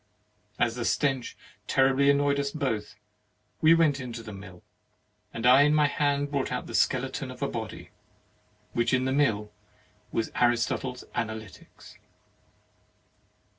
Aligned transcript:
As 0.57 0.73
the 0.73 0.83
stench 0.83 1.37
terribly 1.67 2.09
annoyed 2.09 2.39
us 2.39 2.49
both, 2.49 2.95
we 3.61 3.75
went 3.75 3.99
into 3.99 4.23
the 4.23 4.33
mill; 4.33 4.63
and 5.31 5.45
I 5.45 5.61
in 5.61 5.75
my 5.75 5.85
hand 5.85 6.31
brought 6.31 6.49
the 6.65 6.73
skeleton 6.73 7.29
of 7.29 7.43
a 7.43 7.47
body, 7.47 7.91
which 8.73 8.95
in 8.95 9.05
the 9.05 9.11
mill 9.13 9.51
was 10.11 10.31
Aristotle's 10.33 11.03
Analytics. 11.13 11.99